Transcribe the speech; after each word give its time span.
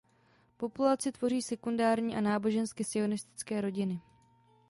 Populaci 0.57 1.11
tvoří 1.11 1.41
sekulární 1.41 2.15
a 2.15 2.21
nábožensky 2.21 2.83
sionistické 2.83 3.61
rodiny. 3.61 4.01